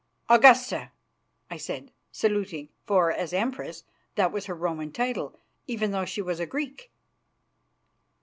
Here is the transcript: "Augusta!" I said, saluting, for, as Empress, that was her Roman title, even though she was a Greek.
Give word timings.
"Augusta!" 0.29 0.89
I 1.51 1.57
said, 1.57 1.91
saluting, 2.11 2.69
for, 2.87 3.11
as 3.11 3.33
Empress, 3.33 3.83
that 4.15 4.31
was 4.31 4.47
her 4.47 4.55
Roman 4.55 4.91
title, 4.91 5.35
even 5.67 5.91
though 5.91 6.05
she 6.05 6.23
was 6.23 6.39
a 6.39 6.47
Greek. 6.47 6.89